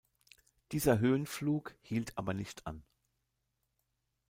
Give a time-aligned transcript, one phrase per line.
[0.71, 2.81] Dieser Höhenflug hielt aber nicht an.